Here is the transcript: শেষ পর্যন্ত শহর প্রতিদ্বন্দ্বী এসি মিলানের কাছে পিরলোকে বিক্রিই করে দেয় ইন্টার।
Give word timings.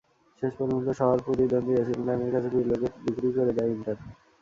শেষ 0.41 0.51
পর্যন্ত 0.59 0.87
শহর 0.99 1.17
প্রতিদ্বন্দ্বী 1.25 1.73
এসি 1.75 1.93
মিলানের 1.99 2.33
কাছে 2.35 2.49
পিরলোকে 2.53 2.87
বিক্রিই 3.05 3.35
করে 3.37 3.51
দেয় 3.57 3.71
ইন্টার। 3.75 3.97